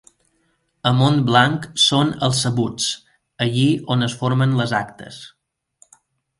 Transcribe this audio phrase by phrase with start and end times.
[0.91, 2.89] A Montblanc són els sabuts,
[3.47, 5.25] allí on es formen les actes.